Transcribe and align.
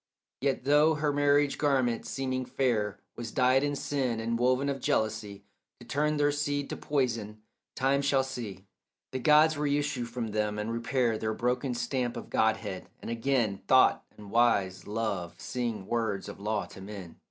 Yet 0.41 0.63
though 0.63 0.95
her 0.95 1.13
marriage 1.13 1.59
garment, 1.59 2.07
seeming 2.07 2.43
fair, 2.43 2.99
Was 3.15 3.31
dyed 3.31 3.61
in 3.61 3.75
sin 3.75 4.19
and 4.19 4.39
woven 4.39 4.67
of 4.67 4.79
jealousy 4.79 5.43
To 5.79 5.85
turn 5.85 6.17
their 6.17 6.31
seed 6.31 6.71
to 6.71 6.75
poison, 6.75 7.43
time 7.75 8.01
shall 8.01 8.23
see 8.23 8.65
The 9.11 9.19
gods 9.19 9.59
reissue 9.59 10.05
from 10.05 10.29
them, 10.29 10.57
and 10.57 10.71
repair 10.71 11.19
Their 11.19 11.35
broken 11.35 11.75
stamp 11.75 12.17
of 12.17 12.31
godhead, 12.31 12.89
and 12.99 13.11
again 13.11 13.61
Thought 13.67 14.03
and 14.17 14.31
wise 14.31 14.87
love 14.87 15.39
sing 15.39 15.85
words 15.85 16.27
of 16.27 16.39
law 16.39 16.65
to 16.65 16.81
men. 16.81 17.17